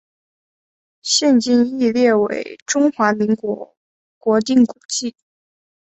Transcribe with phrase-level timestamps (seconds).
[1.03, 3.75] 现今亦列为中华民国
[4.17, 5.15] 国定古迹。